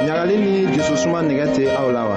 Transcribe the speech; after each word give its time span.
ɲagali 0.06 0.36
ni 0.44 0.52
jususuma 0.74 1.18
nɛgɛ 1.26 1.46
tɛ 1.54 1.64
aw 1.80 1.88
la 1.90 2.02
wa 2.08 2.16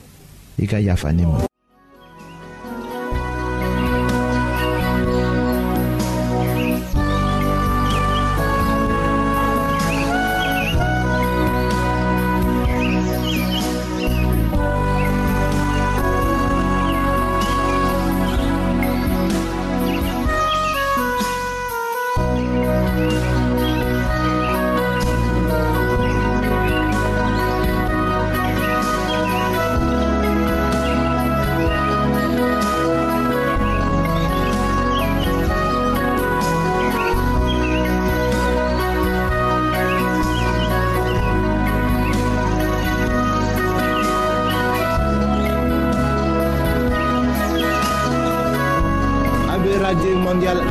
i 0.57 0.67
ka 0.67 0.79
yafa 0.79 1.11
ne 1.13 1.23
ma 1.25 1.50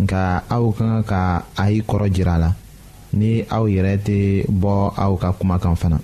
nka 0.00 0.48
aw 0.48 0.64
ka 0.72 0.82
kan 0.84 1.02
ka 1.10 1.20
a 1.54 1.64
y'i 1.70 1.80
kɔrɔ 1.88 2.06
jira 2.14 2.34
a 2.36 2.42
la 2.44 2.50
ni 3.18 3.30
aw 3.56 3.64
yɛrɛ 3.74 3.92
tɛ 4.06 4.16
bɔ 4.62 4.72
aw 5.04 5.12
ka 5.22 5.28
kumakan 5.38 5.76
fana 5.76 5.98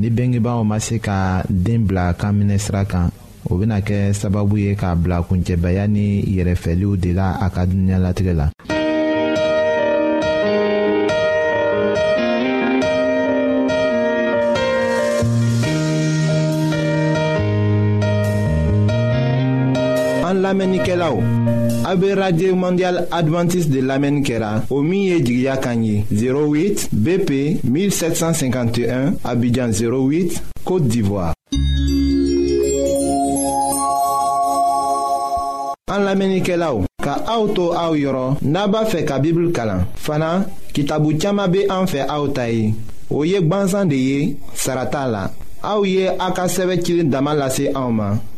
ni 0.00 0.08
bengebaaw 0.16 0.62
ma 0.64 0.76
se 0.80 0.96
ka 0.98 1.42
den 1.50 1.84
bila 1.86 2.04
kan 2.16 2.32
minɛ 2.38 2.56
sira 2.64 2.82
kan 2.84 3.06
o 3.50 3.54
bena 3.58 3.76
kɛ 3.86 3.96
sababu 4.20 4.56
ye 4.64 4.72
k'a 4.80 4.96
bila 4.96 5.16
kuncɛbaya 5.28 5.84
ni 5.88 6.24
yɛrɛfɛliw 6.34 6.96
de 6.96 7.10
la 7.18 7.26
a 7.44 7.46
ka 7.54 7.62
duniɲalatigɛ 7.68 8.34
la 8.40 8.46
An 20.32 20.40
lamenike 20.40 20.94
la 20.96 21.10
ou? 21.12 21.20
A 21.84 21.94
be 21.94 22.14
radye 22.16 22.52
mondial 22.54 23.06
Adventist 23.10 23.68
de 23.68 23.82
lamenikera 23.84 24.62
o 24.70 24.80
miye 24.80 25.18
jigya 25.20 25.56
kanyi 25.58 26.06
08 26.10 26.88
BP 26.90 27.30
1751 27.64 29.12
Abidjan 29.24 29.68
08 29.76 30.40
Kote 30.64 30.88
d'Ivoire 30.88 31.34
An 35.92 36.00
lamenike 36.06 36.56
la 36.56 36.72
ou? 36.72 36.86
Ka 37.04 37.18
auto 37.28 37.66
a 37.76 37.90
ou 37.90 38.00
yoron 38.00 38.40
naba 38.40 38.86
fe 38.88 39.04
kabibul 39.04 39.52
kalan 39.52 39.84
fana 39.96 40.46
ki 40.72 40.86
tabu 40.88 41.12
tchama 41.18 41.44
be 41.52 41.66
an 41.68 41.84
fe 41.86 42.06
a 42.08 42.16
ou 42.22 42.32
tayi 42.32 42.70
ou 43.10 43.26
yek 43.28 43.44
bansan 43.52 43.84
de 43.92 44.00
ye 44.00 44.18
sarata 44.56 45.04
la 45.12 45.26
a 45.60 45.76
ou 45.76 45.84
ye 45.84 46.08
akaseve 46.08 46.80
chilin 46.80 47.12
damalase 47.12 47.68
a 47.74 47.82
ou 47.84 47.92
ma 47.92 48.14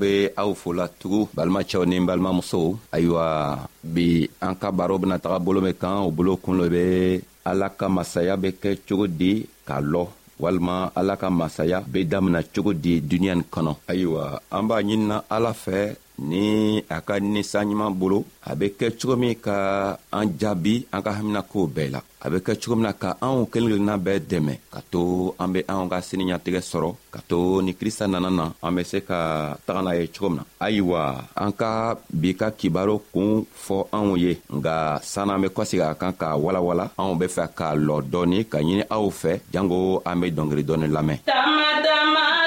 be 0.00 0.30
aw 0.40 0.50
fola 0.60 0.86
tugu 1.00 1.20
balimacɛw 1.36 1.82
ni 1.90 1.96
balimamusow 2.08 2.68
ayiwa 2.94 3.24
bi 3.94 4.06
an 4.46 4.54
ka 4.60 4.68
baro 4.78 4.94
bena 5.02 5.16
taga 5.22 5.38
bolo 5.44 5.60
min 5.66 5.74
kan 5.82 5.96
o 6.06 6.08
bolo 6.16 6.32
kun 6.42 6.56
lo 6.60 6.64
be 6.74 6.84
ala 7.50 7.66
ka 7.78 7.86
masaya 7.96 8.34
be 8.42 8.48
kɛ 8.62 8.70
cogo 8.86 9.06
di 9.20 9.32
k'a 9.66 9.76
lɔ 9.92 10.04
walima 10.42 10.74
ala 10.98 11.14
ka 11.20 11.28
masaya 11.40 11.78
be 11.92 11.98
damina 12.10 12.40
cogo 12.54 12.72
di 12.84 12.92
duniɲa 13.08 13.34
ni 13.36 13.44
kɔnɔ 13.52 13.72
ayiwa 13.90 14.22
an 14.56 14.62
b'a 14.68 14.76
ɲinina 14.86 15.16
ala 15.36 15.52
fɛ 15.64 15.78
ni 16.18 16.82
a 16.90 16.98
ka 17.00 17.20
ninsanɲuman 17.22 17.94
bolo 17.94 18.24
a 18.50 18.54
be 18.58 18.74
kɛ 18.78 18.90
cogo 18.98 19.16
min 19.16 19.34
ka 19.38 19.96
an 20.10 20.26
jaabi 20.40 20.86
an 20.92 21.02
ka 21.02 21.10
haminakow 21.18 21.66
bɛɛ 21.70 21.90
la 21.94 22.00
a 22.24 22.26
be 22.30 22.38
kɛ 22.46 22.54
cogo 22.62 22.74
min 22.76 22.82
na 22.88 22.92
ka 22.92 23.16
anw 23.22 23.46
kelen 23.52 23.70
kelenna 23.70 23.94
bɛɛ 23.96 24.18
dɛmɛ 24.30 24.54
ka 24.74 24.80
to 24.90 25.34
an 25.38 25.52
be 25.52 25.60
anw 25.68 25.88
ka 25.90 25.98
sini 26.00 26.24
ɲatigɛ 26.30 26.60
sɔrɔ 26.70 26.90
ka 27.14 27.20
to 27.28 27.62
ni 27.62 27.72
krista 27.78 28.06
nana 28.10 28.30
na 28.30 28.46
an 28.62 28.74
be 28.74 28.82
se 28.84 28.98
ka 29.00 29.54
taga 29.66 29.80
n'a 29.82 29.96
ye 29.98 30.06
cogo 30.12 30.28
min 30.30 30.38
na 30.38 30.44
ayiwa 30.66 31.02
an 31.36 31.52
ka 31.52 31.70
bi 32.12 32.34
ka 32.40 32.50
kibaro 32.50 32.94
kuun 33.12 33.46
fɔ 33.64 33.76
anw 33.96 34.16
ye 34.24 34.32
nga 34.56 34.98
sanna 35.02 35.34
an 35.34 35.42
be 35.42 35.48
kɔsegi 35.48 35.84
a 35.90 35.94
kan 36.00 36.12
k'a 36.20 36.34
walawala 36.44 36.84
anw 37.00 37.14
be 37.20 37.26
fɛ 37.26 37.44
k'a 37.58 37.76
lɔ 37.86 37.96
dɔɔni 38.12 38.38
ka 38.52 38.58
ɲini 38.60 38.84
aw 38.90 39.06
fɛ 39.10 39.32
jango 39.52 40.02
an 40.04 40.16
be 40.20 40.32
dɔngeri 40.36 40.62
dɔɔni 40.68 40.86
lamɛn 40.94 41.18
tama 41.24 41.66
tama 41.86 42.37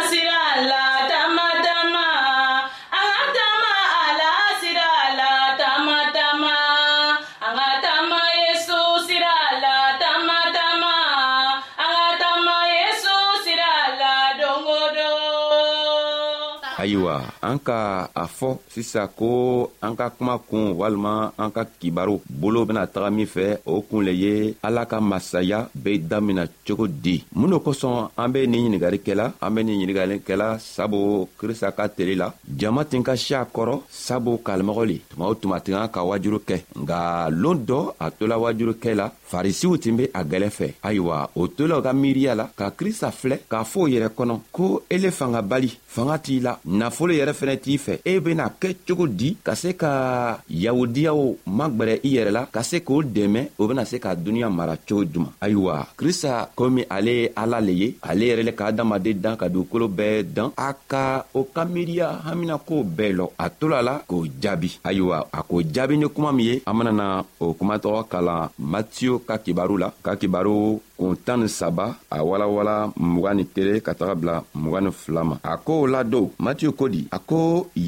ayiwa 16.91 17.17
an 17.41 17.57
ka 17.60 18.10
a 18.13 18.25
fɔ 18.27 18.50
sisan 18.69 19.07
ko 19.17 19.71
an 19.81 19.95
ka 19.95 20.10
kuma 20.10 20.38
kun 20.50 20.74
walima 20.79 21.31
an 21.38 21.51
ka 21.55 21.63
kibaru 21.79 22.19
bolo 22.29 22.65
bena 22.65 22.86
taga 22.88 23.10
min 23.10 23.25
fɛ 23.25 23.57
o 23.65 23.81
kun 23.81 24.01
le 24.03 24.12
ye 24.13 24.55
ala 24.63 24.86
ka 24.86 25.00
masaya 25.00 25.69
be 25.74 25.98
damina 26.00 26.43
cogo 26.67 26.88
di 26.88 27.24
mun 27.36 27.50
do 27.51 27.60
kosɔn 27.60 28.10
an 28.17 28.31
be 28.31 28.45
nin 28.48 28.57
ɲiningalikɛla 28.71 29.25
an 29.41 29.50
be 29.55 29.63
nin 29.63 29.79
ɲiningalikɛla 29.79 30.60
sabu 30.60 31.27
krista 31.39 31.71
ka 31.71 31.88
tele 31.88 32.15
la 32.15 32.33
jama 32.60 32.83
tin 32.86 33.03
ka 33.03 33.15
si 33.15 33.33
a 33.33 33.43
kɔrɔ 33.45 33.79
sabu 33.89 34.38
kalimɔgɔ 34.45 34.86
le 34.88 34.98
tuma 35.15 35.25
o 35.27 35.36
tuma 35.36 35.60
tin 35.63 35.74
ka 35.75 35.88
ka 35.88 36.01
wajuru 36.03 36.39
kɛ 36.43 36.57
nga 36.81 37.29
loon 37.29 37.63
dɔ 37.69 37.93
a 38.00 38.12
tola 38.12 38.36
wajurukɛ 38.38 38.93
la 38.95 39.10
farisiw 39.31 39.77
tin 39.79 39.95
be 39.95 40.03
a 40.13 40.24
gwɛlɛ 40.25 40.50
fɛ 40.50 40.67
ayiwa 40.83 41.29
o 41.36 41.48
tola 41.48 41.79
u 41.79 41.81
ka 41.81 41.93
miiriya 41.93 42.36
la 42.36 42.50
ka 42.57 42.69
krista 42.71 43.12
filɛ 43.12 43.38
k'a 43.50 43.63
fɔ 43.63 43.79
o 43.83 43.88
yɛrɛ 43.88 44.07
kɔnɔ 44.17 44.36
ko 44.51 44.83
ele 44.89 45.10
fanga 45.12 45.41
bali 45.41 45.69
fanga 45.88 46.17
t'i 46.19 46.39
la 46.41 46.57
nafolo 46.81 47.13
yɛrɛ 47.19 47.33
fɛnɛ 47.39 47.55
t'i 47.63 47.75
fɛ 47.85 47.93
e 48.11 48.13
bena 48.25 48.45
kɛ 48.61 48.69
cogo 48.88 49.05
di 49.19 49.29
ka 49.45 49.53
se 49.61 49.69
ka 49.81 49.91
yahudiyaw 50.63 51.19
magwɛrɛ 51.57 51.93
i 52.07 52.09
yɛrɛ 52.15 52.31
la 52.38 52.41
ka 52.55 52.61
se 52.69 52.77
k'o 52.88 52.97
dɛmɛ 53.15 53.41
o 53.61 53.63
bena 53.69 53.83
se 53.91 53.97
ka 54.03 54.09
duniɲa 54.23 54.50
mara 54.57 54.73
cogo 54.88 55.03
juman 55.11 55.33
ayiwa 55.45 55.73
krista 56.00 56.31
komi 56.57 56.81
ale 56.95 57.13
ye 57.19 57.25
ala 57.41 57.57
le 57.67 57.73
ye 57.81 57.88
ale 58.09 58.23
yɛrɛ 58.29 58.43
le 58.47 58.53
ka 58.59 58.65
adamaden 58.71 59.21
dan 59.23 59.38
ka 59.41 59.45
dugukolo 59.53 59.88
bɛɛ 59.97 60.17
dan 60.35 60.50
a 60.67 60.67
ka 60.91 61.03
o 61.39 61.41
ka 61.53 61.61
miiriya 61.73 62.07
haminakow 62.25 62.81
bɛɛ 62.97 63.11
lɔ 63.19 63.25
a 63.43 63.45
tola 63.59 63.79
la 63.88 63.93
k'o 64.09 64.25
jaabi 64.41 64.69
ayiwa 64.88 65.17
a 65.38 65.39
k'o 65.50 65.57
jaabi 65.73 65.95
ni 65.97 66.07
kuma 66.15 66.31
min 66.38 66.45
ye 66.50 66.55
an 66.69 66.73
benana 66.77 67.05
o 67.43 67.53
kumatɔgɔ 67.57 68.00
kalan 68.11 68.50
matiyo 68.71 69.15
ka 69.27 69.35
kibaru 69.38 69.75
la 69.83 69.89
ka 70.05 70.15
kibaru 70.21 70.81
kun 71.01 71.17
tan 71.25 71.41
ni 71.41 71.48
saba 71.50 71.86
a 72.15 72.17
walawala 72.29 72.75
mugan 73.12 73.34
ni 73.38 73.43
kelen 73.53 73.79
ka 73.86 73.91
taga 74.00 74.15
bila 74.22 74.36
mugan 74.62 74.83
ni 74.85 74.92
fila 75.01 75.22
ma 75.29 75.35
a 75.51 75.53
ko 75.68 75.74
ladon 75.94 76.27
matiyu 76.44 76.72
ko 76.79 76.85
di 76.94 77.01
a 77.18 77.20
ko 77.29 77.40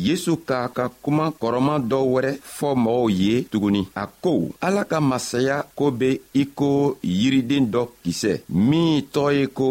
yesu 0.06 0.34
k'a 0.48 0.60
ka 0.78 0.86
kuma 1.04 1.26
kɔrɔman 1.42 1.80
dɔ 1.92 2.00
wɛrɛ 2.14 2.32
fɔ 2.58 2.70
mɔgɔw 2.84 3.08
ye 3.22 3.34
tuguni 3.52 3.82
a 4.04 4.06
ko 4.24 4.34
ala 4.66 4.82
ka 4.92 4.98
masaya 5.12 5.58
ko 5.78 5.86
be 6.00 6.10
i 6.42 6.44
ko 6.60 6.70
yiriden 7.20 7.66
dɔ 7.74 7.82
kisɛ 8.04 8.34
min 8.70 8.92
tɔgɔ 9.14 9.30
ye 9.38 9.46
ko 9.60 9.68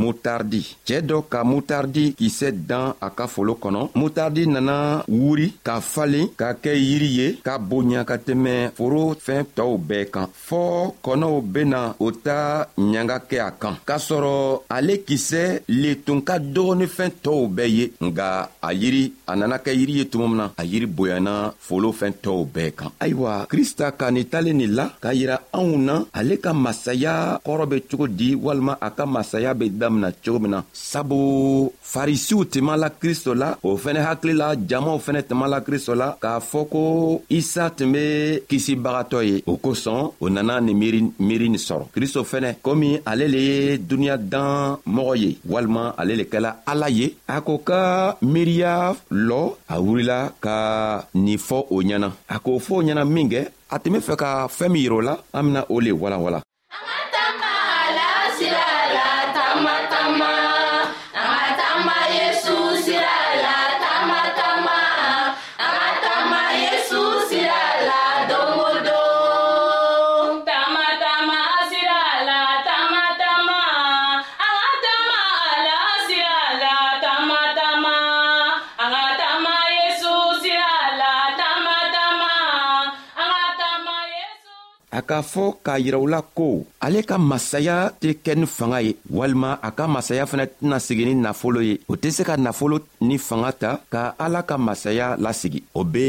mutardi 0.00 0.62
cɛɛ 0.86 1.00
dɔ 1.10 1.18
ka 1.32 1.38
mutardi 1.50 2.04
kisɛ 2.20 2.48
dan 2.68 2.88
a 3.06 3.08
ka 3.18 3.24
folo 3.34 3.52
kɔnɔ 3.62 3.80
mutardi 4.00 4.42
nana 4.54 4.76
wuri 5.20 5.48
ka 5.66 5.74
falen 5.92 6.26
ka 6.40 6.48
kɛ 6.64 6.72
yiri 6.88 7.10
ye 7.18 7.28
ka 7.46 7.54
bonya 7.68 8.00
ka 8.10 8.16
tɛmɛ 8.26 8.54
foro 8.78 9.02
fɛn 9.26 9.42
tɔɔw 9.56 9.76
bɛɛ 9.88 10.04
kan 10.14 10.28
fɔɔ 10.48 10.80
kɔnɔw 11.04 11.34
bena 11.54 11.80
o 12.06 12.10
ta 12.26 12.38
ɲanga 12.78 13.18
kɛ 13.28 13.36
a 13.46 13.50
kan 13.60 13.74
k'a 13.86 13.98
sɔrɔ 13.98 14.62
ale 14.76 14.94
kisɛ 15.06 15.42
le 15.82 15.90
tun 16.04 16.20
ka 16.22 16.38
dɔgɔnifɛn 16.38 17.10
tɔɔw 17.24 17.46
bɛɛ 17.56 17.66
ye 17.76 17.90
nga 18.06 18.48
a 18.62 18.70
yiri 18.72 19.12
a 19.26 19.32
nana 19.36 19.58
kɛ 19.58 19.72
yiri 19.80 19.92
ye 20.00 20.04
tuma 20.08 20.26
min 20.28 20.36
na 20.36 20.50
a 20.58 20.62
yiri 20.64 20.86
bonyana 20.86 21.32
folofɛn 21.66 22.12
tɔɔw 22.22 22.44
bɛɛ 22.54 22.70
kan 22.78 22.90
ayiwa 23.00 23.46
krista 23.50 23.90
ka 23.98 24.10
nin 24.10 24.24
talen 24.24 24.56
nin 24.58 24.72
la 24.78 24.84
k'a 25.02 25.12
yira 25.14 25.36
anw 25.52 25.76
na 25.78 26.04
ale 26.14 26.34
ka 26.38 26.52
masaya 26.52 27.40
kɔrɔ 27.44 27.66
be 27.68 27.76
cogo 27.90 28.06
di 28.06 28.34
walima 28.36 28.76
a 28.80 28.88
ka 28.90 29.04
masaya 29.06 29.54
be 29.54 29.70
damina 29.70 30.10
cogo 30.24 30.38
min 30.40 30.50
na 30.50 30.62
sabu 30.72 31.72
farisiw 31.84 32.44
tuma 32.46 32.76
la 32.78 32.88
kristo 32.90 33.34
la 33.36 33.56
o 33.62 33.76
fɛnɛ 33.76 34.00
hakili 34.06 34.34
la 34.36 34.54
jamaw 34.68 34.98
fɛnɛ 34.98 35.22
tuma 35.28 35.46
la 35.48 35.60
kristo 35.60 35.94
la 35.96 36.14
k'a 36.20 36.38
fɔ 36.40 36.68
ko 36.70 37.22
isa 37.28 37.70
tun 37.76 37.90
be 37.92 38.40
kisibagatɔ 38.48 39.18
ye 39.28 39.42
o 39.46 39.56
kosɔn 39.56 40.12
o 40.20 40.28
nana 40.28 40.60
nin 40.60 40.76
miiri 41.26 41.48
nin 41.48 41.54
sɔrɔ 41.68 41.84
kristo 41.92 42.22
fɛnɛ 42.22 42.56
komi 42.68 43.00
ale 43.10 43.24
le 43.34 43.40
ye 43.50 43.78
duniɲa 43.88 44.16
dan 44.32 44.76
mɔgɔ 44.94 45.14
ye 45.22 45.30
walima 45.50 45.82
ale 46.00 46.12
le 46.20 46.24
kɛla 46.32 46.50
ala 46.70 46.86
ye 46.98 47.06
a 47.26 47.36
ko 47.46 47.54
ka 47.68 47.78
miiriya 48.32 48.74
lɔ 49.28 49.40
a 49.72 49.74
wurila 49.84 50.18
ka 50.44 50.54
nin 51.24 51.38
fɔ 51.46 51.58
o 51.74 51.76
ɲɛna 51.86 52.08
a 52.34 52.36
k'o 52.44 52.54
fɔ 52.66 52.72
o 52.80 52.84
ɲɛna 52.86 53.02
minkɛ 53.14 53.40
a 53.72 53.76
tun 53.82 53.92
be 53.92 53.98
fɛ 54.08 54.14
ka 54.22 54.28
fɛɛn 54.56 54.70
min 54.72 54.82
yirɛ 54.84 54.96
o 55.00 55.06
la 55.08 55.14
an 55.36 55.42
bena 55.46 55.60
o 55.72 55.76
le 55.80 55.90
walawala 56.02 56.40
k'a 85.08 85.22
fɔ 85.32 85.44
k'a 85.64 85.74
yira 85.82 85.98
u 86.04 86.06
la 86.14 86.20
ko 86.36 86.46
ale 86.84 87.00
ka 87.08 87.16
masaya 87.30 87.76
tɛ 88.00 88.08
kɛ 88.24 88.32
ni 88.40 88.46
fanga 88.56 88.78
ye 88.86 88.92
walima 89.18 89.50
a 89.66 89.68
ka 89.78 89.84
masaya 89.94 90.24
fɛnɛ 90.30 90.44
tɛna 90.60 90.76
sigi 90.86 91.04
ni 91.06 91.14
nafolo 91.24 91.60
ye 91.68 91.74
o 91.92 91.94
tɛ 92.02 92.08
se 92.16 92.22
ka 92.28 92.34
nafolo 92.46 92.76
ni 93.08 93.16
fanga 93.28 93.50
ta 93.62 93.70
ka 93.92 94.00
ala 94.24 94.40
ka 94.48 94.56
masaya 94.66 95.06
lasigi 95.24 95.60
o 95.78 95.80
be 95.92 96.04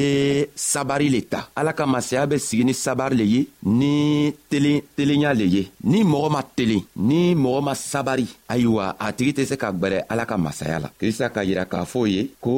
sabari 0.72 1.08
le 1.16 1.22
ta 1.34 1.40
ala 1.60 1.72
ka 1.80 1.86
masaya 1.94 2.28
be 2.32 2.36
sigi 2.48 2.64
ni 2.66 2.74
sabari 2.86 3.16
le 3.22 3.26
ye 3.34 3.42
ni 3.80 3.94
telen 4.52 4.78
telenya 4.98 5.30
le 5.40 5.46
ye 5.56 5.64
ni 5.92 6.00
mɔgɔ 6.12 6.30
ma 6.36 6.42
telen 6.58 6.82
ni 7.10 7.20
mɔgɔ 7.44 7.62
ma 7.68 7.74
sabari 7.92 8.28
ayiwa 8.54 8.96
a 9.04 9.06
tigi 9.18 9.32
tɛ 9.38 9.44
se 9.50 9.56
ka 9.62 9.70
gwɛrɛ 9.80 10.00
ala 10.12 10.24
ka 10.30 10.38
masaya 10.38 10.78
la 10.84 10.90
krista 11.00 11.30
ka 11.36 11.42
yira 11.48 11.66
k'a 11.72 11.86
fɔ 11.94 12.02
ye 12.14 12.22
ko 12.44 12.54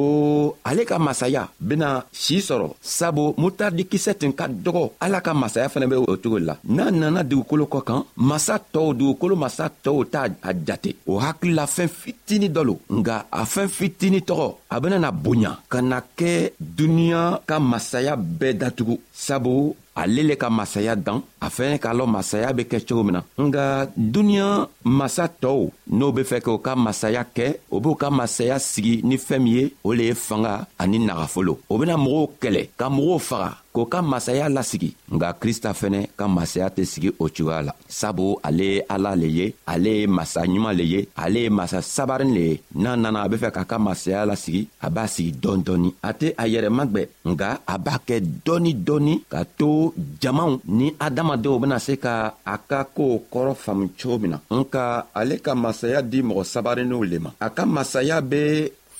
ale 0.64 0.82
ka 0.90 0.98
masaya 0.98 1.42
bena 1.68 1.88
sii 2.12 2.40
sɔrɔ 2.48 2.68
sabu 2.82 3.24
mutardikisɛ 3.40 4.12
tun 4.20 4.32
ka 4.38 4.46
dɔgɔ 4.64 4.82
ala 5.00 5.18
ka 5.20 5.32
masaya 5.42 5.68
fɛnɛ 5.68 5.86
be 5.88 5.96
o 5.96 6.16
cogo 6.22 6.31
cogo 6.32 6.38
la 6.46 6.56
n'a 6.76 6.90
nana 6.98 7.22
dugukolo 7.28 7.64
kɔ 7.72 7.78
kan 7.88 8.02
masa 8.28 8.54
tɔw 8.72 8.88
dugukolo 8.98 9.34
masa 9.42 9.64
tɔw 9.84 9.98
t'a 10.12 10.22
a 10.48 10.50
jate 10.66 10.90
o 11.10 11.18
hakilila 11.22 11.64
fɛn 11.74 11.88
fitini 12.00 12.48
dɔ 12.54 12.62
lo 12.68 12.74
nga 12.98 13.16
a 13.30 13.42
fɛn 13.52 13.68
fitini 13.76 14.20
tɔgɔ 14.28 14.48
a 14.74 14.76
benana 14.82 15.10
bonya 15.24 15.52
ka 15.72 15.78
na 15.90 15.98
kɛ 16.18 16.32
duniɲa 16.76 17.22
ka 17.48 17.56
masaya 17.70 18.14
bɛɛ 18.16 18.52
datugu 18.60 18.94
sabu 19.12 19.74
ale 19.94 20.22
le 20.24 20.34
ka 20.36 20.48
masaya 20.50 20.96
dan 20.96 21.22
a 21.40 21.48
fɛnɛ 21.50 21.78
k'a 21.78 21.92
lɔn 21.92 22.10
masaya 22.10 22.52
be 22.52 22.62
kɛ 22.64 22.78
cogo 22.88 23.02
min 23.04 23.14
na 23.16 23.22
nga 23.36 23.66
duniɲa 23.96 24.68
masa 24.84 25.24
tɔɔw 25.28 25.68
n'o 25.90 26.12
be 26.12 26.22
fɛ 26.22 26.38
k'o 26.40 26.58
ka 26.58 26.74
masaya 26.76 27.24
kɛ 27.36 27.56
o 27.70 27.80
b'o 27.80 27.94
ka 27.94 28.10
masaya 28.10 28.58
sigi 28.58 29.00
ni 29.04 29.16
fɛɛn 29.18 29.42
min 29.42 29.52
ye 29.56 29.74
o 29.84 29.92
le 29.92 30.04
ye 30.10 30.14
fanga 30.14 30.66
ani 30.78 30.98
nagafolo 30.98 31.58
o 31.68 31.78
bena 31.78 31.96
mɔgɔw 31.96 32.28
kɛlɛ 32.40 32.68
ka 32.76 32.88
mɔgɔw 32.88 33.18
faga 33.18 33.56
k'o 33.74 33.86
ka 33.88 34.02
masaya 34.02 34.48
lasigi 34.48 34.94
nga 35.10 35.32
krista 35.32 35.72
fɛnɛ 35.72 36.06
ka 36.16 36.28
masaya 36.28 36.68
tɛ 36.70 36.84
sigi 36.86 37.10
o 37.18 37.28
cogoya 37.28 37.62
la 37.62 37.72
sabu 37.88 38.36
ale 38.42 38.62
ye 38.64 38.82
ala 38.88 39.14
le 39.16 39.26
ye 39.28 39.54
ale 39.66 39.88
ye 40.00 40.06
masa 40.06 40.42
ɲuman 40.46 40.74
le 40.76 40.84
ye 40.84 41.08
ale 41.16 41.38
ye 41.44 41.48
masa 41.50 41.80
sabarin 41.82 42.32
le 42.34 42.40
ye 42.40 42.60
n'a 42.76 42.96
nana 42.96 43.22
a 43.24 43.28
be 43.28 43.36
fɛ 43.36 43.50
k'a 43.50 43.64
ka 43.66 43.78
masaya 43.78 44.26
lasigi 44.26 44.66
a 44.80 44.90
b'a 44.90 45.06
sigi 45.08 45.32
dɔɔni 45.32 45.64
dɔɔni 45.64 45.94
a 46.02 46.12
tɛ 46.14 46.34
a 46.38 46.44
yɛrɛ 46.48 46.68
magwɛ 46.70 47.08
nga 47.24 47.60
a 47.66 47.78
b'a 47.78 47.98
kɛ 48.06 48.20
dɔɔni 48.44 48.74
dɔɔni 48.76 49.14
ka 49.30 49.44
to 49.58 49.81
ko 49.82 49.90
jamaw 50.22 50.62
ni 50.78 50.94
adamadenw 51.06 51.58
bena 51.62 51.78
se 51.86 51.94
ka 52.04 52.14
a 52.54 52.54
ka 52.70 52.80
koow 52.96 53.18
kɔrɔ 53.32 53.52
faamu 53.64 53.86
cogo 53.98 54.16
min 54.22 54.30
na 54.34 54.38
nka 54.60 54.82
ale 55.18 55.34
ka 55.44 55.52
masaya 55.64 55.98
di 56.10 56.18
mɔgɔ 56.28 56.42
sabarinninw 56.52 57.02
le 57.10 57.18
ma 57.24 57.30
a 57.46 57.48
ka 57.56 57.62
masaya 57.76 58.16
be 58.30 58.42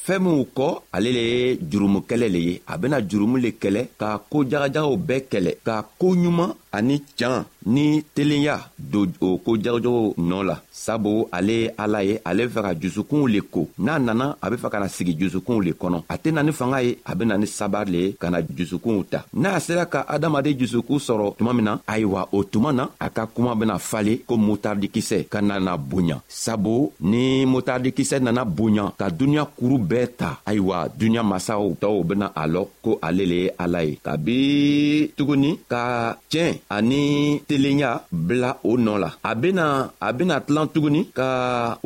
fɛɛn 0.04 0.22
minw 0.24 0.42
kɔ 0.56 0.68
ale 0.96 1.08
le 1.18 1.22
ye 1.34 1.44
jurumukɛlɛ 1.70 2.28
le 2.34 2.40
ye 2.48 2.54
a 2.72 2.74
bena 2.80 2.98
jurumu 3.10 3.36
le 3.44 3.50
kɛlɛ 3.62 3.82
ka 4.00 4.08
koo 4.30 4.42
jagajagaw 4.50 4.92
bɛɛ 5.08 5.20
kɛlɛ 5.32 5.50
ka 5.66 5.74
koo 6.00 6.12
ɲuman 6.22 6.50
ani 6.76 6.96
can 7.18 7.38
ni 7.66 8.02
telenya 8.14 8.58
don 8.78 9.12
o 9.20 9.38
ko 9.38 9.56
jagojago 9.56 10.14
nɔɔ 10.18 10.42
la 10.46 10.56
sabu 10.72 11.28
ale 11.32 11.72
ala 11.78 12.02
ye 12.04 12.20
ale 12.24 12.48
fɛ 12.48 12.60
ka 12.62 12.72
jusukunw 12.80 13.26
le 13.28 13.40
ko 13.40 13.68
n'a 13.78 13.98
nana 13.98 14.36
a 14.40 14.50
be 14.50 14.56
fɛ 14.56 14.70
ka 14.70 14.78
na 14.80 14.88
sigi 14.88 15.14
jusukunw 15.18 15.60
le 15.62 15.72
kɔnɔ 15.72 16.02
a 16.08 16.16
tɛ 16.18 16.32
na 16.32 16.42
ni 16.42 16.52
fanga 16.52 16.82
ye 16.82 16.98
a 17.06 17.14
be 17.14 17.24
na 17.24 17.36
ni 17.38 17.46
sabari 17.46 17.90
le 17.92 17.98
ye 17.98 18.12
ka 18.18 18.30
na 18.30 18.40
jusukunw 18.42 19.04
ta 19.04 19.24
n'a 19.34 19.58
sera 19.60 19.86
ka 19.86 20.04
adamaden 20.08 20.58
jusukun 20.58 20.98
sɔrɔ 20.98 21.36
tuma 21.36 21.52
min 21.54 21.64
na 21.64 21.78
ayiwa 21.86 22.28
o 22.32 22.42
tuma 22.44 22.72
na 22.72 22.88
a 23.00 23.08
ka 23.10 23.26
kuma 23.26 23.54
bena 23.54 23.78
fale 23.78 24.18
ko 24.26 24.36
motardikisɛ 24.36 25.28
ka 25.28 25.40
nana 25.40 25.76
bonya 25.78 26.20
sabu 26.28 26.92
ni 27.00 27.46
motardikisɛ 27.46 28.20
nana 28.20 28.44
bonya 28.44 28.92
ka 28.98 29.08
duniɲa 29.10 29.46
kuru 29.56 29.76
bɛɛ 29.78 30.06
ta 30.16 30.40
ayiwa 30.44 30.88
duniɲa 30.88 31.22
masaw 31.22 31.74
tɔw 31.80 32.04
bena 32.04 32.32
a 32.34 32.46
lɔ 32.46 32.66
ko 32.82 32.98
ale 33.02 33.24
le 33.24 33.34
ye 33.46 33.50
ala 33.58 33.82
ye 33.84 33.96
kabi 34.02 35.12
tuguni 35.16 35.58
ka 35.68 36.16
tiɲɛ 36.30 36.58
ani 36.70 37.40
telenya 37.52 37.90
bila 38.28 38.50
o 38.70 38.72
nɔ 38.84 38.94
la 39.02 39.10
a 39.30 39.32
bena 39.42 39.66
a 40.06 40.08
bena 40.16 40.34
tilan 40.44 40.68
tuguni 40.72 41.00
ka 41.18 41.28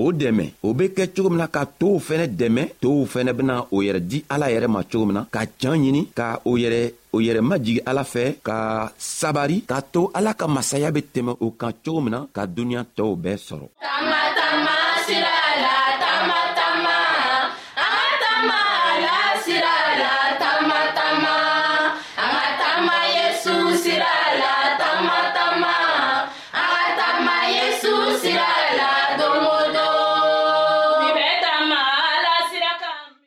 o 0.04 0.06
dɛmɛ 0.20 0.44
o 0.66 0.68
be 0.78 0.84
kɛ 0.96 1.04
cogo 1.14 1.28
min 1.30 1.38
na 1.42 1.48
ka 1.56 1.62
tow 1.80 1.94
fɛnɛ 2.06 2.24
dɛmɛ 2.40 2.62
tow 2.82 2.98
fɛnɛ 3.12 3.30
bena 3.38 3.54
o 3.74 3.76
yɛrɛ 3.86 4.00
di 4.10 4.18
ala 4.34 4.46
yɛrɛ 4.54 4.68
ma 4.74 4.80
cogo 4.90 5.04
min 5.08 5.16
na 5.18 5.22
ka 5.34 5.40
can 5.60 5.74
ɲini 5.84 6.02
ka 6.18 6.26
o 6.50 6.52
yɛrɛ 6.62 6.80
o 7.14 7.18
yɛrɛ 7.26 7.40
majigi 7.50 7.80
ala 7.90 8.02
fɛ 8.12 8.24
ka 8.46 8.56
sabari 9.18 9.56
k'a 9.70 9.80
to 9.92 10.00
ala 10.16 10.30
ka 10.40 10.46
masaya 10.56 10.88
be 10.94 11.00
tɛmɛ 11.14 11.32
o 11.44 11.46
kan 11.60 11.72
cogo 11.84 12.00
min 12.04 12.12
na 12.14 12.20
ka 12.36 12.42
duniɲa 12.54 12.84
tɔɔw 12.96 13.14
bɛɛ 13.24 13.36
sɔrɔ 13.48 13.66
tama 13.84 14.20
tama 14.38 14.74
sira 15.06 15.35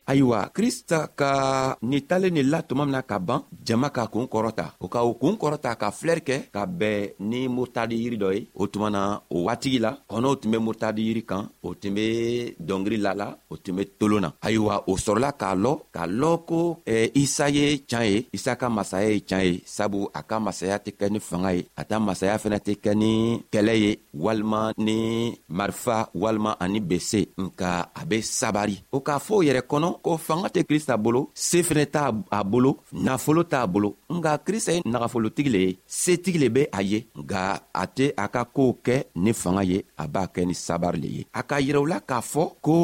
ayiwa 0.09 0.49
krista 0.53 0.99
ka 1.15 1.29
nin 1.85 2.01
talen 2.09 2.33
nin 2.33 2.49
la 2.51 2.61
tuma 2.67 2.81
mina 2.85 3.01
ka 3.09 3.17
ban 3.21 3.41
jama 3.67 3.89
k'a 3.95 4.07
kun 4.09 4.25
kɔrɔta 4.33 4.65
o 4.83 4.89
ka 4.93 4.99
o 5.05 5.11
kun 5.21 5.35
kɔrɔta 5.41 5.71
ka 5.81 5.87
filɛri 5.97 6.21
kɛ 6.29 6.35
ka 6.55 6.61
bɛn 6.79 7.03
ni 7.29 7.39
murutadi 7.55 7.95
yiri 8.03 8.17
dɔ 8.23 8.29
ye 8.35 8.41
o 8.55 8.63
tumana 8.71 9.01
o 9.35 9.45
waatigi 9.45 9.77
la 9.85 9.91
kɔnɔw 10.09 10.33
tun 10.41 10.49
be 10.51 10.57
murutadi 10.65 11.01
yiri 11.07 11.23
kan 11.29 11.43
o 11.67 11.75
tun 11.81 11.93
be 11.95 12.05
dɔngiri 12.67 12.97
la 13.05 13.11
la 13.19 13.27
o 13.51 13.55
tun 13.63 13.75
be 13.77 13.83
tolon 13.99 14.21
na 14.23 14.29
ayiwa 14.45 14.75
o 14.91 14.97
sɔrɔla 15.05 15.29
k'a 15.41 15.51
lɔ 15.63 15.73
k'a 15.93 16.05
lɔn 16.19 16.35
ko 16.49 16.61
eh, 16.95 17.07
isa 17.23 17.45
ye 17.57 17.65
can 17.91 18.03
ye 18.09 18.25
isa 18.37 18.55
ka 18.57 18.67
masaya 18.69 19.09
ye 19.13 19.19
can 19.29 19.43
ye 19.45 19.61
sabu 19.75 20.09
a 20.11 20.21
ka 20.29 20.37
masaya 20.39 20.75
tɛ 20.85 20.89
kɛ 20.99 21.05
ni 21.13 21.19
fanga 21.19 21.51
ye 21.57 21.61
a 21.75 21.83
ta 21.89 21.97
masaya 21.99 22.35
fɛnɛ 22.43 22.57
tɛ 22.65 22.73
kɛ 22.83 22.93
ni 23.01 23.13
kɛlɛ 23.53 23.73
ye 23.83 23.91
walima 24.23 24.61
ni 24.85 24.97
marifa 25.57 25.97
walima 26.21 26.51
ani 26.59 26.79
bese 26.79 27.21
nka 27.43 27.71
a 27.93 28.01
be 28.09 28.17
sabari 28.23 28.77
o 28.95 29.05
k'a 29.07 29.17
fɔo 29.27 29.37
yɛrɛ 29.47 29.61
kɔnɔ 29.71 29.93
ko 30.03 30.11
fanga 30.25 30.47
tɛ 30.55 30.61
krista 30.69 30.93
bolo 31.03 31.21
see 31.47 31.63
fɛnɛ 31.67 31.85
t'a 31.95 32.03
bolo 32.51 32.71
nafolo 33.05 33.41
t'a 33.51 33.59
bolo 33.73 33.89
nga 34.17 34.31
krista 34.45 34.71
ye 34.75 34.79
nagafolotigi 34.93 35.49
le 35.55 35.59
ye 35.65 35.71
setigi 36.01 36.39
le 36.43 36.47
be 36.55 36.61
a 36.77 36.79
ye 36.91 36.99
nga 37.21 37.41
a 37.81 37.83
tɛ 37.97 38.05
a 38.23 38.25
ka 38.33 38.41
koow 38.55 38.71
kɛ 38.85 38.95
ni 39.23 39.31
fanga 39.41 39.63
ye 39.71 39.77
a 40.01 40.03
b'a 40.13 40.23
kɛ 40.33 40.41
ni 40.49 40.55
sabari 40.65 40.99
le 41.03 41.09
ye 41.17 41.21
a 41.39 41.41
ka 41.49 41.55
yirɛula 41.65 41.97
k'a 42.09 42.19
fɔ 42.31 42.43
ko 42.65 42.75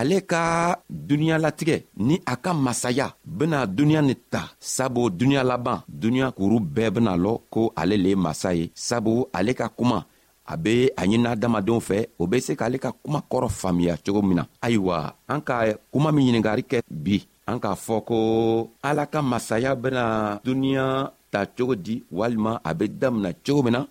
ale 0.00 0.18
ka 0.32 0.42
duniɲalatigɛ 1.08 1.76
ni 2.06 2.14
a 2.32 2.34
ka 2.44 2.50
masaya 2.64 3.06
bena 3.36 3.58
duniɲa 3.76 4.02
nin 4.06 4.18
ta 4.32 4.42
sabu 4.74 5.02
duniɲa 5.18 5.48
laban 5.50 5.78
duniɲa 6.00 6.28
kuru 6.38 6.56
bɛɛ 6.74 6.88
bena 6.94 7.12
lɔ 7.24 7.32
ko 7.52 7.60
ale 7.80 7.96
le 8.02 8.08
ye 8.12 8.16
masa 8.24 8.50
ye 8.58 8.64
sabu 8.86 9.12
ale 9.38 9.52
ka 9.58 9.68
kuma 9.78 10.06
a 10.48 10.56
be 10.62 10.76
a 10.96 11.02
ɲinina 11.04 11.30
adamadenw 11.34 11.80
fɛ 11.88 11.98
o 12.20 12.24
be 12.30 12.38
se 12.46 12.52
k'ale 12.58 12.78
ka 12.84 12.90
kuma 13.02 13.20
kɔrɔ 13.30 13.48
faamiya 13.60 13.94
cogo 14.04 14.20
min 14.22 14.36
na 14.38 14.44
ayiwa 14.66 14.96
an 15.32 15.40
ka 15.48 15.54
kuma 15.92 16.10
min 16.12 16.24
ɲiningari 16.26 16.62
kɛ 16.70 16.78
bi 17.04 17.14
an 17.50 17.58
k'a 17.62 17.74
fɔ 17.84 17.96
ko 18.08 18.18
ala 18.88 19.04
ka 19.12 19.20
masaya 19.22 19.70
bena 19.82 20.04
duniɲa 20.44 20.84
ta 21.32 21.40
cogo 21.56 21.74
di 21.74 21.94
walima 22.16 22.60
a 22.68 22.74
be 22.78 22.86
damina 23.00 23.30
cogo 23.46 23.62
min 23.64 23.72
na 23.72 23.82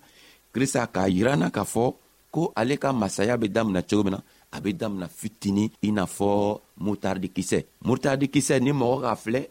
krista 0.54 0.80
k'a 0.94 1.04
yiranna 1.16 1.48
k'a 1.54 1.64
fɔ 1.72 1.84
ko 2.34 2.52
ale 2.56 2.74
ka 2.76 2.92
masaya 2.92 3.36
be 3.38 3.46
damina 3.56 3.82
cogo 3.88 4.02
min 4.04 4.14
na 4.16 4.20
a 4.52 4.60
be 4.60 4.72
damina 4.74 5.06
fitini 5.08 5.70
i 5.86 5.90
n'a 5.92 6.06
fɔ 6.16 6.58
mutardikisɛ 6.84 7.58
mutardikisɛ 7.88 8.56
ni 8.64 8.72
mɔgɔ 8.72 8.98
k'a 9.04 9.16
filɛ 9.22 9.42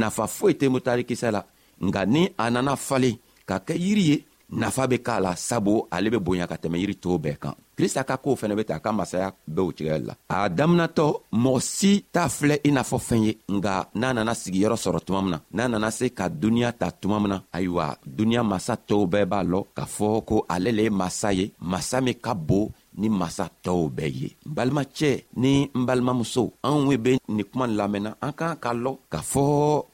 nafa 0.00 0.24
foyi 0.36 0.54
tɛ 0.54 0.66
mutardikisɛ 0.74 1.28
la 1.32 1.42
nka 1.86 2.02
ni 2.06 2.22
a 2.38 2.50
nana 2.50 2.76
falen 2.76 3.16
ka 3.48 3.58
kɛ 3.66 3.74
yiri 3.84 4.04
ye 4.10 4.16
nafa 4.52 4.86
be 4.86 4.98
k'a 5.02 5.20
la 5.20 5.34
sabu 5.36 5.82
ale 5.90 6.10
be 6.10 6.18
bonya 6.20 6.46
ka 6.46 6.56
tɛmɛ 6.62 6.76
yiri 6.78 6.94
tɔɔw 7.02 7.18
bɛɛ 7.24 7.36
kan 7.42 7.54
krista 7.76 8.04
ka 8.04 8.16
koow 8.20 8.36
fɛnɛ 8.36 8.54
be 8.56 8.64
ta 8.68 8.76
a 8.76 8.80
ka 8.84 8.92
masaya 8.92 9.32
be 9.48 9.60
o 9.62 9.70
cɛgɛ 9.76 10.04
la 10.08 10.14
a 10.28 10.48
daminatɔ 10.48 11.06
mɔgɔ 11.32 11.60
si 11.60 12.04
t'a 12.12 12.28
filɛ 12.28 12.56
i 12.64 12.70
n'a 12.70 12.82
fɔ 12.82 12.98
fɛn 13.08 13.22
ye 13.26 13.32
nga 13.56 13.88
n'a 13.94 14.12
nana 14.12 14.32
sigiyɔrɔ 14.34 14.76
sɔrɔ 14.84 15.00
tuma 15.06 15.20
min 15.22 15.30
na 15.30 15.40
n'a 15.64 15.68
nana 15.68 15.90
se 15.90 16.06
ka 16.18 16.28
duniɲa 16.28 16.72
ta 16.80 16.90
tuma 17.00 17.18
min 17.20 17.30
na 17.32 17.40
ayiwa 17.56 17.96
duniɲa 18.06 18.44
masa 18.52 18.74
tɔw 18.88 19.02
bɛɛ 19.12 19.24
b'a 19.32 19.40
lɔn 19.50 19.64
k'a 19.76 19.84
fɔ 19.96 20.24
ko 20.28 20.44
ale 20.48 20.70
le 20.72 20.82
ye 20.82 20.90
masa 20.90 21.32
ye 21.34 21.50
masa 21.60 22.00
min 22.02 22.14
ka 22.14 22.34
bon 22.34 22.68
ni 23.00 23.08
masa 23.08 23.48
tɔw 23.64 23.88
bɛɛ 23.96 24.12
ye 24.20 24.28
n 24.46 24.52
balimacɛ 24.54 25.24
ni 25.36 25.70
n 25.74 25.84
balimamuso 25.88 26.52
anw 26.62 26.86
we 26.88 26.96
be 26.98 27.18
nin 27.28 27.44
kuma 27.46 27.66
lamɛnna 27.66 28.14
an 28.20 28.32
k'an 28.38 28.60
ka 28.60 28.70
lɔn 28.74 28.96
k'a 29.10 29.20
fɔ 29.32 29.42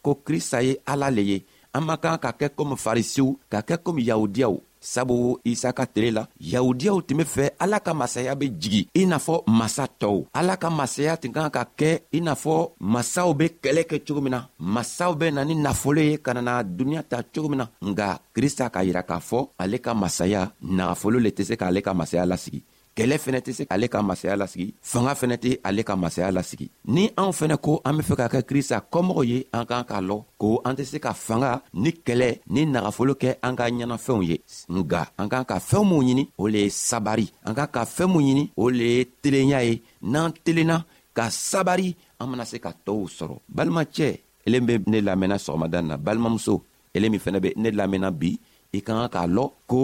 ko 0.03 0.18
krista 0.27 0.61
ye 0.64 0.75
ala 0.88 1.11
le 1.11 1.23
ye 1.23 1.44
an 1.79 1.85
man 1.87 1.99
kan 2.05 2.19
ka 2.25 2.31
kɛ 2.41 2.47
komi 2.57 2.77
farisiw 2.85 3.29
ka 3.53 3.59
kɛ 3.69 3.75
komi 3.85 4.03
yahudiyaw 4.11 4.55
sabu 4.93 5.14
isa 5.53 5.69
ka 5.79 5.85
tile 5.95 6.11
la 6.17 6.23
yahudiyaw 6.53 6.97
tun 7.07 7.19
be 7.21 7.25
fɛ 7.35 7.45
ala 7.62 7.79
ka 7.87 7.93
masaya 8.01 8.33
be 8.41 8.47
jigi 8.61 8.83
i 9.01 9.03
n'a 9.11 9.19
fɔ 9.27 9.35
masa 9.59 9.85
tɔw 10.01 10.19
ala 10.38 10.55
ka 10.62 10.69
masaya 10.79 11.12
tun 11.21 11.33
kan 11.37 11.51
ka 11.57 11.62
kɛ 11.79 11.91
i 12.17 12.21
n'a 12.25 12.35
fɔ 12.43 12.55
masaw 12.93 13.29
be 13.38 13.47
kɛlɛ 13.62 13.83
kɛ 13.91 13.97
cogo 14.07 14.21
min 14.25 14.35
na 14.37 14.41
masaw 14.75 15.12
be 15.21 15.27
na 15.31 15.43
ni 15.49 15.55
nafolo 15.64 16.01
ye 16.11 16.14
ka 16.25 16.31
nana 16.37 16.55
duniɲa 16.77 17.03
ta 17.11 17.19
cogo 17.35 17.49
min 17.51 17.61
na 17.62 17.67
nga 17.91 18.09
krista 18.35 18.64
k'a 18.75 18.83
yira 18.87 19.03
k'a 19.09 19.19
fɔ 19.29 19.38
ale 19.62 19.77
ka 19.85 19.93
masaya 20.03 20.43
nagafolo 20.77 21.19
le 21.25 21.31
tɛ 21.37 21.43
se 21.49 21.55
k'ale 21.61 21.81
ka 21.87 21.93
masaya 22.01 22.27
lasigi 22.33 22.61
kɛlɛ 22.99 23.17
fɛnɛ 23.25 23.41
tɛ 23.47 23.53
se 23.59 23.63
ale 23.75 23.87
ka 23.95 23.99
masaya 24.09 24.35
lasigi 24.41 24.69
fanga 24.91 25.13
fɛnɛ 25.21 25.37
tɛ 25.43 25.51
ale 25.69 25.83
ka 25.89 25.95
masaya 26.05 26.29
lasigi 26.37 26.67
ni 26.95 27.03
anw 27.21 27.31
fɛnɛ 27.39 27.57
ko 27.65 27.73
an 27.87 27.95
be 27.99 28.03
fɛ 28.09 28.15
ka 28.21 28.27
kɛ 28.35 28.41
krista 28.49 28.77
kɔmɔgɔ 28.93 29.23
ye 29.31 29.39
an 29.57 29.65
k'an 29.71 29.85
k'a 29.91 30.01
lɔn 30.09 30.21
ko 30.43 30.47
an 30.67 30.75
tɛ 30.79 30.85
se 30.91 30.99
ka 31.05 31.13
fanga 31.27 31.51
ni 31.83 31.91
kɛlɛ 32.07 32.29
ni 32.55 32.61
nagafolo 32.75 33.15
kɛ 33.23 33.29
an 33.47 33.55
ka 33.59 33.65
ɲɛnafɛnw 33.71 34.23
ye 34.31 34.37
nga 34.77 35.03
an 35.21 35.29
k'an 35.31 35.45
ka 35.51 35.57
fɛɛn 35.69 35.87
minw 35.91 36.03
ɲini 36.09 36.25
o 36.43 36.47
le 36.49 36.59
ye 36.65 36.71
sabari 36.89 37.27
an 37.47 37.55
k'an 37.55 37.71
ka 37.77 37.83
fɛɛn 37.97 38.09
minw 38.13 38.23
ɲini 38.31 38.45
o 38.57 38.65
le 38.79 38.87
ye 38.97 39.03
telenya 39.23 39.59
ye 39.67 39.81
n'an 40.03 40.33
telenna 40.45 40.77
ka 41.15 41.25
sabari 41.31 41.95
an 42.19 42.27
bena 42.33 42.45
se 42.45 42.59
ka 42.65 42.73
tɔɔw 42.87 43.07
sɔrɔ 43.19 43.35
balimacɛ 43.57 44.09
elen 44.47 44.65
be 44.67 44.75
ne 44.87 44.99
lamɛnna 45.07 45.37
sɔgɔmada 45.45 45.79
na 45.87 45.97
balimamuso 45.97 46.55
ele 46.95 47.09
min 47.11 47.21
fɛnɛ 47.25 47.39
be 47.45 47.53
ne 47.63 47.69
lamɛnna 47.71 48.11
bi 48.19 48.35
i 48.75 48.83
ka 48.83 48.93
kan 48.99 49.09
k'a 49.15 49.27
lɔn 49.37 49.53
ko 49.71 49.81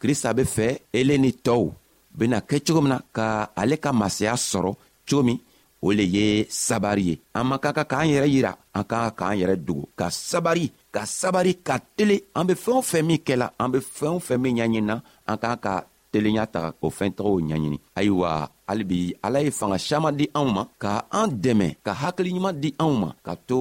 krista 0.00 0.32
be 0.34 0.42
fɛ 0.44 0.68
ele 0.98 1.16
ni 1.18 1.32
tɔɔw 1.46 1.70
bena 2.18 2.38
kɛ 2.48 2.56
cogo 2.66 2.80
min 2.82 2.92
na 2.94 2.98
ka 3.16 3.26
ale 3.60 3.76
ka 3.84 3.90
masaya 4.00 4.34
sɔrɔ 4.50 4.70
cogo 5.08 5.22
min 5.28 5.38
o 5.86 5.88
le 5.98 6.04
ye 6.16 6.24
sabari 6.66 7.02
ye 7.10 7.14
an 7.38 7.44
man 7.48 7.58
ka 7.64 7.70
ka 7.76 7.82
k'an 7.90 8.06
yɛrɛ 8.12 8.28
yira 8.34 8.52
an 8.78 8.84
ka 8.90 8.96
ka 9.04 9.10
k'an 9.18 9.36
yɛrɛ 9.40 9.54
dogo 9.66 9.84
ka 9.98 10.06
sabari 10.30 10.64
ka 10.94 11.02
sabari 11.20 11.52
ka 11.66 11.74
tele 11.96 12.16
an 12.38 12.46
be 12.48 12.54
fɛɛn 12.64 12.78
o 12.80 12.82
fɛn 12.90 13.04
min 13.08 13.20
kɛla 13.28 13.46
an 13.62 13.68
be 13.72 13.78
fɛɛn 13.96 14.14
o 14.18 14.20
fɛn 14.26 14.38
min 14.42 14.54
ɲaɲinina 14.60 14.96
an 15.30 15.36
k'an 15.42 15.58
ka 15.64 15.74
telenya 16.14 16.46
ta 16.54 16.60
o 16.86 16.88
fɛn 16.96 17.10
tɔgɔw 17.16 17.36
ɲaɲini 17.48 17.78
ayiwa 17.98 18.30
halibi 18.68 18.98
ala 19.26 19.38
ye 19.44 19.50
fanga 19.58 19.78
saman 19.88 20.14
di 20.18 20.26
anw 20.38 20.46
ma 20.56 20.62
ka 20.82 20.92
an 21.20 21.26
dɛmɛ 21.44 21.66
ka 21.86 21.92
hakiliɲuman 22.02 22.54
di 22.62 22.68
anw 22.84 22.92
ma 23.02 23.08
ka 23.26 23.32
to 23.48 23.58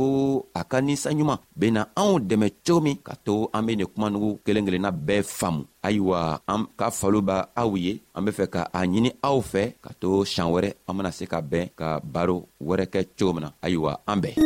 a 0.59 0.61
ka 0.71 0.77
ninsanɲuman 0.87 1.39
bena 1.59 1.81
anw 2.01 2.13
dɛmɛ 2.29 2.47
cogo 2.65 2.79
min 2.85 2.97
ka 3.07 3.13
to 3.25 3.33
an 3.55 3.65
be 3.65 3.71
nin 3.75 3.87
kumanugu 3.93 4.29
kelen 4.45 4.65
kelenna 4.67 4.91
bɛɛ 5.07 5.21
faamu 5.37 5.61
ayiwa 5.87 6.19
an 6.53 6.61
ka 6.79 6.85
falo 6.99 7.19
b' 7.27 7.41
aw 7.61 7.71
ye 7.85 7.91
an 8.15 8.21
be 8.25 8.31
fɛ 8.37 8.45
ka 8.53 8.61
a 8.77 8.79
ɲini 8.85 9.09
aw 9.29 9.37
fɛ 9.51 9.63
ka 9.83 9.89
to 10.01 10.09
sian 10.31 10.47
wɛrɛ 10.53 10.69
an 10.87 10.93
bena 10.97 11.11
se 11.17 11.25
ka 11.31 11.39
bɛn 11.51 11.65
ka 11.79 11.87
baro 12.13 12.37
wɛrɛ 12.67 12.85
kɛ 12.93 12.99
cogo 13.17 13.33
min 13.33 13.41
na 13.43 13.49
ayiwa 13.65 13.91
an 14.05 14.21
bɛn 14.21 14.37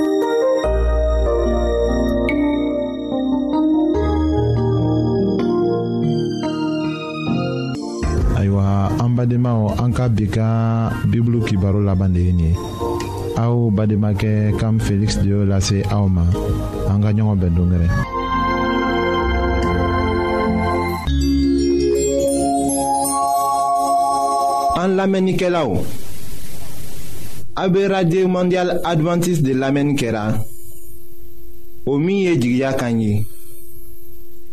badenmaw 9.18 9.74
an 9.74 9.90
anka 9.90 10.06
bika 10.10 10.38
ka 10.38 10.92
bibulu 11.10 11.42
kibaro 11.42 11.82
laban 11.82 12.14
de 12.14 12.20
ye 12.22 12.32
nin 12.34 12.54
ye 12.54 12.58
aw 13.38 13.70
bademakɛ 13.72 14.54
kam 14.60 14.78
Felix 14.80 15.16
de 15.18 15.30
y'o 15.34 15.42
lase 15.46 15.82
aw 15.90 16.06
ma 16.08 16.22
an 16.90 17.02
ka 17.02 17.10
ɲɔgɔn 17.12 17.42
en 17.48 17.56
dongɛrɛ 17.58 17.88
an 24.82 24.90
lamɛnnikɛlaw 24.98 25.70
mondial 28.30 28.70
Adventiste 28.86 29.42
de 29.44 29.54
lamɛnni 29.54 29.98
kɛra 29.98 30.44
o 31.90 31.98
min 31.98 32.38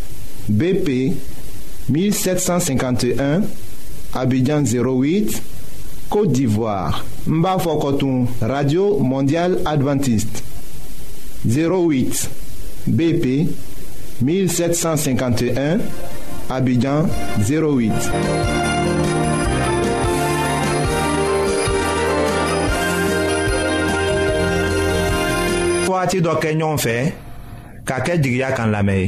BP 0.49 1.13
1751 1.89 3.41
Abidjan 4.13 4.61
08 4.63 5.41
Côte 6.09 6.31
d'Ivoire 6.31 7.05
Mbafokotoum 7.27 8.27
Radio 8.41 8.97
Mondiale 8.99 9.59
Adventiste 9.65 10.43
08 11.45 12.29
BP 12.87 13.47
1751 14.21 15.77
Abidjan 16.49 17.05
08 17.45 17.91
wagati 25.91 26.23
dɔ 26.23 26.33
kɛ 26.41 26.49
ɲɔgɔn 26.55 26.77
fɛ 26.83 26.95
ka 27.85 27.99
kɛ 28.05 28.15
jigiya 28.23 28.49
kan 28.57 28.71
lamɛn 28.71 28.99
ye 29.03 29.07